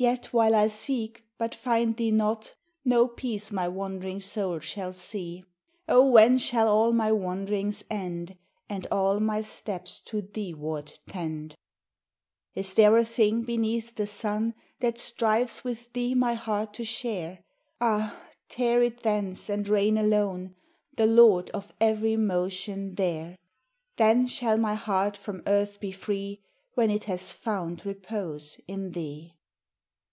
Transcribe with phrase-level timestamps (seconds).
[0.00, 5.44] Yet while I seek but find thee not No peace my wand'ring soul shall see.
[5.88, 6.08] Oh!
[6.12, 8.38] when shall all my wand'rings end,
[8.68, 11.56] And all my steps to thee ward tend?
[11.56, 12.60] PRA) ER AND ASPIRATION.
[12.60, 14.98] L31 Is there a 1 1 1 i 1 1 ja* beneath the sun That
[14.98, 17.38] strives with thee my heart to share?
[17.80, 18.22] Ah!
[18.48, 20.54] tear it thence and reign alone,
[20.94, 23.36] The Lord of every motion there.
[23.96, 26.40] Then shall my heart from earth be free,
[26.74, 29.34] When it has found repose in thee.